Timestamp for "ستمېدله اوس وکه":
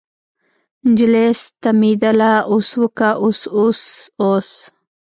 1.41-3.09